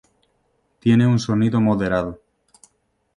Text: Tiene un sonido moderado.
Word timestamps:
Tiene 0.79 1.05
un 1.05 1.19
sonido 1.19 1.61
moderado. 1.61 2.19